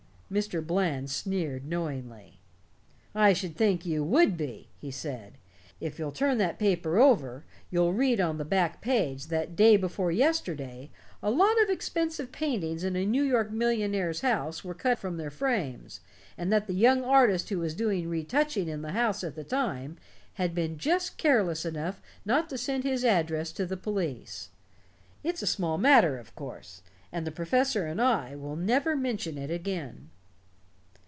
[0.31, 0.65] Mr.
[0.65, 2.39] Bland sneered knowingly.
[3.13, 5.33] "I should think you would be," he said.
[5.81, 10.09] "If you'll turn that paper over you'll read on the back page that day before
[10.09, 10.89] yesterday
[11.21, 15.31] a lot of expensive paintings in a New York millionaire's house were cut from their
[15.31, 15.99] frames,
[16.37, 19.97] and that the young artist who was doing retouching in the house at the time
[20.35, 24.47] has been just careless enough not to send his address to the police.
[25.25, 29.51] It's a small matter, of course, and the professor and I will never mention it
[29.51, 30.07] again."